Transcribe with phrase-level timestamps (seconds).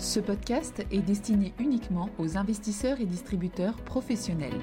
[0.00, 4.58] Ce podcast est destiné uniquement aux investisseurs et distributeurs professionnels.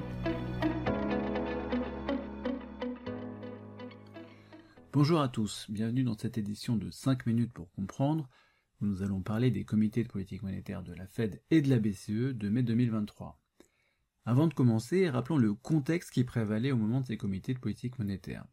[4.92, 8.28] Bonjour à tous, bienvenue dans cette édition de 5 minutes pour comprendre,
[8.80, 11.78] où nous allons parler des comités de politique monétaire de la Fed et de la
[11.78, 13.40] BCE de mai 2023.
[14.24, 18.00] Avant de commencer, rappelons le contexte qui prévalait au moment de ces comités de politique
[18.00, 18.44] monétaire.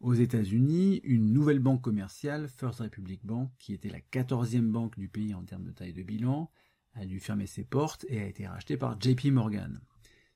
[0.00, 5.08] Aux États-Unis, une nouvelle banque commerciale, First Republic Bank, qui était la quatorzième banque du
[5.08, 6.50] pays en termes de taille de bilan,
[6.94, 9.80] a dû fermer ses portes et a été rachetée par JP Morgan.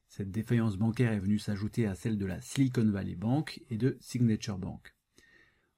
[0.08, 3.98] Cette défaillance bancaire est venue s'ajouter à celle de la Silicon Valley Bank et de
[4.00, 4.94] Signature Bank.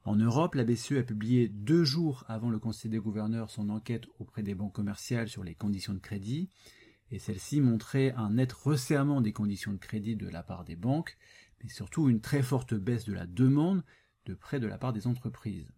[0.05, 4.07] En Europe, la BCE a publié deux jours avant le Conseil des gouverneurs son enquête
[4.21, 6.51] auprès des banques commerciales sur les conditions de crédit,
[7.11, 11.19] et celle-ci montrait un net resserrement des conditions de crédit de la part des banques,
[11.63, 13.85] mais surtout une très forte baisse de la demande
[14.27, 15.73] de prêt de la part des entreprises.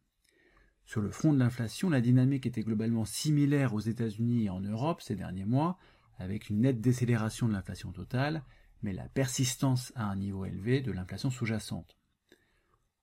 [0.85, 5.01] Sur le front de l'inflation, la dynamique était globalement similaire aux États-Unis et en Europe
[5.01, 5.79] ces derniers mois,
[6.19, 8.43] avec une nette décélération de l'inflation totale,
[8.83, 11.97] mais la persistance à un niveau élevé de l'inflation sous-jacente.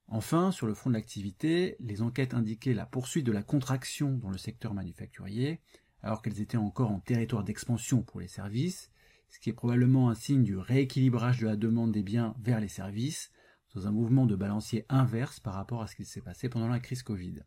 [0.06, 4.30] Enfin, sur le front de l'activité, les enquêtes indiquaient la poursuite de la contraction dans
[4.30, 5.60] le secteur manufacturier,
[6.02, 8.90] alors qu'elles étaient encore en territoire d'expansion pour les services,
[9.32, 12.68] ce qui est probablement un signe du rééquilibrage de la demande des biens vers les
[12.68, 13.32] services,
[13.74, 16.80] dans un mouvement de balancier inverse par rapport à ce qui s'est passé pendant la
[16.80, 17.40] crise Covid.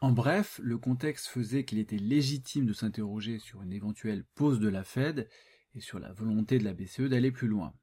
[0.00, 4.68] En bref, le contexte faisait qu'il était légitime de s'interroger sur une éventuelle pause de
[4.68, 5.28] la Fed
[5.74, 7.74] et sur la volonté de la BCE d'aller plus loin.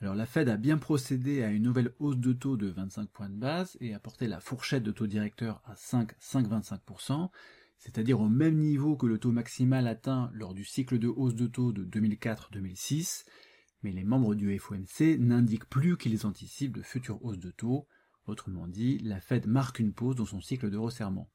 [0.00, 3.30] Alors la Fed a bien procédé à une nouvelle hausse de taux de 25 points
[3.30, 7.30] de base et a porté la fourchette de taux directeur à 5-5,25%,
[7.78, 11.46] c'est-à-dire au même niveau que le taux maximal atteint lors du cycle de hausse de
[11.46, 13.24] taux de 2004-2006,
[13.82, 17.86] mais les membres du FOMC n'indiquent plus qu'ils anticipent de futures hausses de taux,
[18.26, 21.30] autrement dit, la Fed marque une pause dans son cycle de resserrement.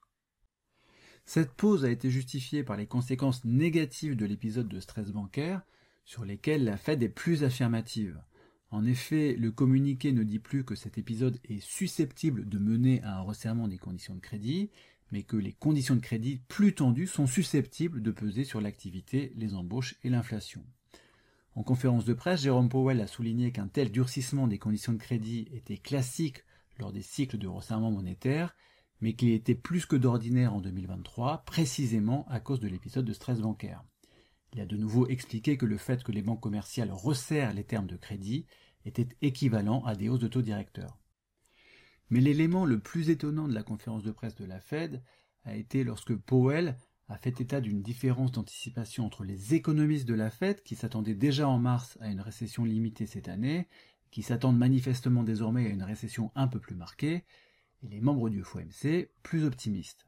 [1.26, 5.62] Cette pause a été justifiée par les conséquences négatives de l'épisode de stress bancaire,
[6.04, 8.22] sur lesquelles la Fed est plus affirmative.
[8.70, 13.18] En effet, le communiqué ne dit plus que cet épisode est susceptible de mener à
[13.18, 14.72] un resserrement des conditions de crédit,
[15.12, 19.54] mais que les conditions de crédit plus tendues sont susceptibles de peser sur l'activité, les
[19.54, 20.64] embauches et l'inflation.
[21.54, 25.50] En conférence de presse, Jérôme Powell a souligné qu'un tel durcissement des conditions de crédit
[25.52, 26.44] était classique
[26.80, 28.56] lors des cycles de resserrement monétaire,
[29.02, 33.42] mais qu'il était plus que d'ordinaire en 2023, précisément à cause de l'épisode de stress
[33.42, 33.84] bancaire.
[34.54, 37.88] Il a de nouveau expliqué que le fait que les banques commerciales resserrent les termes
[37.88, 38.46] de crédit
[38.86, 41.01] était équivalent à des hausses de taux directeurs.
[42.12, 45.02] Mais l'élément le plus étonnant de la conférence de presse de la Fed
[45.46, 46.78] a été lorsque Powell
[47.08, 51.48] a fait état d'une différence d'anticipation entre les économistes de la Fed, qui s'attendaient déjà
[51.48, 53.68] en mars à une récession limitée cette année,
[54.12, 57.24] qui s'attendent manifestement désormais à une récession un peu plus marquée,
[57.82, 60.06] et les membres du FOMC plus optimistes.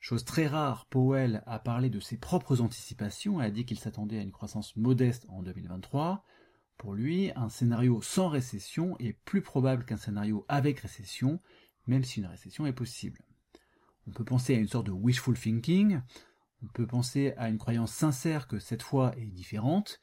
[0.00, 4.18] Chose très rare, Powell a parlé de ses propres anticipations et a dit qu'il s'attendait
[4.18, 6.24] à une croissance modeste en 2023,
[6.78, 11.40] pour lui, un scénario sans récession est plus probable qu'un scénario avec récession,
[11.86, 13.20] même si une récession est possible.
[14.06, 16.00] On peut penser à une sorte de wishful thinking,
[16.62, 20.00] on peut penser à une croyance sincère que cette fois est différente,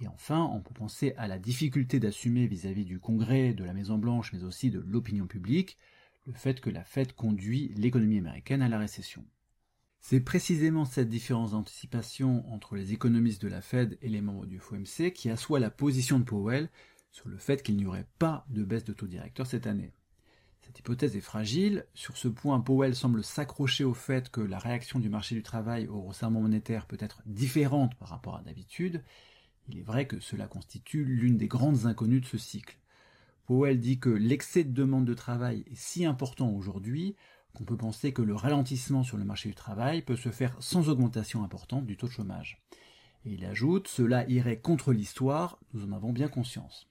[0.00, 3.96] et enfin, on peut penser à la difficulté d'assumer vis-à-vis du Congrès, de la Maison
[3.96, 5.78] Blanche, mais aussi de l'opinion publique,
[6.26, 9.24] le fait que la Fed conduit l'économie américaine à la récession.
[10.06, 14.58] C'est précisément cette différence d'anticipation entre les économistes de la Fed et les membres du
[14.58, 16.68] FOMC qui assoit la position de Powell
[17.10, 19.94] sur le fait qu'il n'y aurait pas de baisse de taux directeur cette année.
[20.60, 21.86] Cette hypothèse est fragile.
[21.94, 25.88] Sur ce point, Powell semble s'accrocher au fait que la réaction du marché du travail
[25.88, 29.02] au resserrement monétaire peut être différente par rapport à d'habitude.
[29.70, 32.76] Il est vrai que cela constitue l'une des grandes inconnues de ce cycle.
[33.46, 37.16] Powell dit que l'excès de demande de travail est si important aujourd'hui
[37.54, 40.88] qu'on peut penser que le ralentissement sur le marché du travail peut se faire sans
[40.88, 42.60] augmentation importante du taux de chômage.
[43.24, 46.88] Et il ajoute, cela irait contre l'histoire, nous en avons bien conscience.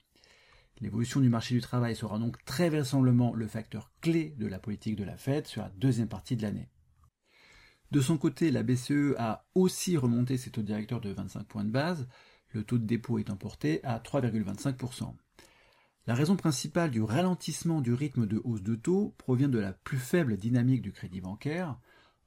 [0.80, 4.96] L'évolution du marché du travail sera donc très vraisemblablement le facteur clé de la politique
[4.96, 6.68] de la Fed sur la deuxième partie de l'année.
[7.92, 11.70] De son côté, la BCE a aussi remonté ses taux directeurs de 25 points de
[11.70, 12.08] base,
[12.50, 15.14] le taux de dépôt étant porté à 3,25%.
[16.06, 19.96] La raison principale du ralentissement du rythme de hausse de taux provient de la plus
[19.96, 21.78] faible dynamique du crédit bancaire,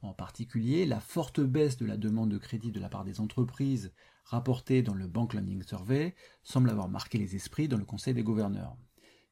[0.02, 3.94] en particulier la forte baisse de la demande de crédit de la part des entreprises
[4.26, 8.24] rapportée dans le Bank Lending Survey semble avoir marqué les esprits dans le Conseil des
[8.24, 8.76] gouverneurs.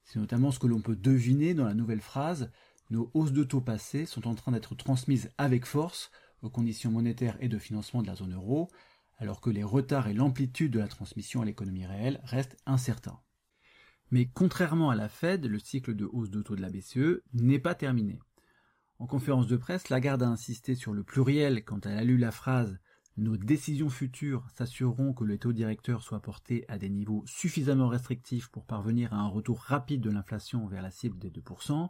[0.03, 2.51] C'est notamment ce que l'on peut deviner dans la nouvelle phrase
[2.92, 6.12] Nos hausses de taux passées sont en train d'être transmises avec force
[6.44, 8.69] aux conditions monétaires et de financement de la zone euro,
[9.18, 13.19] alors que les retards et l'amplitude de la transmission à l'économie réelle restent incertains.
[14.12, 17.60] Mais contrairement à la Fed, le cycle de hausse de taux de la BCE n'est
[17.60, 18.19] pas terminé.
[19.00, 22.31] En conférence de presse, Lagarde a insisté sur le pluriel quand elle a lu la
[22.31, 22.78] phrase
[23.18, 28.48] Nos décisions futures s'assureront que le taux directeur soit porté à des niveaux suffisamment restrictifs
[28.48, 31.90] pour parvenir à un retour rapide de l'inflation vers la cible des 2%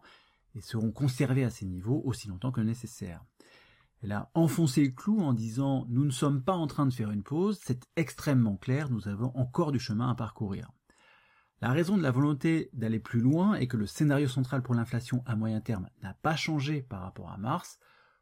[0.55, 3.23] et seront conservés à ces niveaux aussi longtemps que nécessaire.
[4.01, 7.11] Elle a enfoncé le clou en disant nous ne sommes pas en train de faire
[7.11, 10.71] une pause, c'est extrêmement clair, nous avons encore du chemin à parcourir.
[11.61, 15.23] La raison de la volonté d'aller plus loin est que le scénario central pour l'inflation
[15.25, 17.79] à moyen terme n'a pas changé par rapport à mars.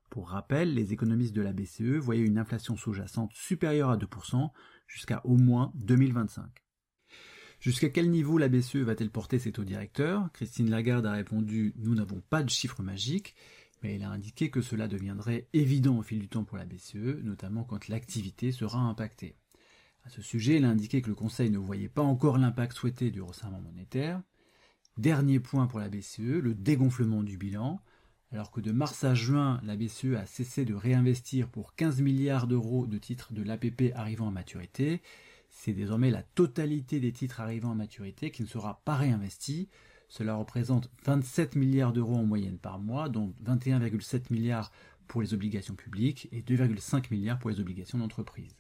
[0.09, 4.51] Pour rappel, les économistes de la BCE voyaient une inflation sous-jacente supérieure à 2%
[4.87, 6.45] jusqu'à au moins 2025.
[7.59, 11.95] Jusqu'à quel niveau la BCE va-t-elle porter ses taux directeurs Christine Lagarde a répondu Nous
[11.95, 13.35] n'avons pas de chiffre magique,
[13.81, 17.23] mais elle a indiqué que cela deviendrait évident au fil du temps pour la BCE,
[17.23, 19.37] notamment quand l'activité sera impactée.
[20.05, 23.09] À ce sujet, elle a indiqué que le Conseil ne voyait pas encore l'impact souhaité
[23.09, 24.21] du resserrement monétaire.
[24.97, 27.81] Dernier point pour la BCE, le dégonflement du bilan.
[28.31, 32.47] Alors que de mars à juin, la BCE a cessé de réinvestir pour 15 milliards
[32.47, 35.01] d'euros de titres de l'APP arrivant à maturité,
[35.53, 39.69] c'est désormais la totalité des titres arrivant à maturité qui ne sera pas réinvestie.
[40.09, 44.71] Cela représente 27 milliards d'euros en moyenne par mois, dont 21,7 milliards
[45.07, 48.55] pour les obligations publiques et 2,5 milliards pour les obligations d'entreprise.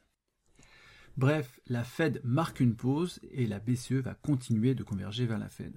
[1.15, 5.47] Bref, la Fed marque une pause et la BCE va continuer de converger vers la
[5.49, 5.73] Fed.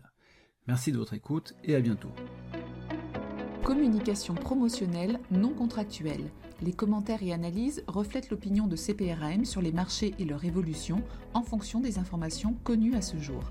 [0.67, 2.11] Merci de votre écoute et à bientôt.
[3.62, 6.31] Communication promotionnelle non contractuelle.
[6.62, 11.03] Les commentaires et analyses reflètent l'opinion de CPRAM sur les marchés et leur évolution
[11.35, 13.43] en fonction des informations connues à ce jour.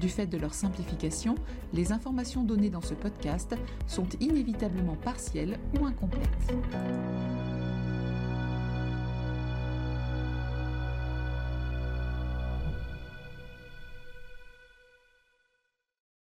[0.00, 1.34] Du fait de leur simplification,
[1.74, 3.54] les informations données dans ce podcast
[3.86, 6.54] sont inévitablement partielles ou incomplètes.